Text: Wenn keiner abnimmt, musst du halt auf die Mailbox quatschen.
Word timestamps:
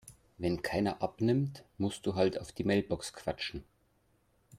Wenn 0.39 0.63
keiner 0.63 1.03
abnimmt, 1.03 1.63
musst 1.77 2.07
du 2.07 2.15
halt 2.15 2.41
auf 2.41 2.51
die 2.51 2.63
Mailbox 2.63 3.13
quatschen. 3.13 3.63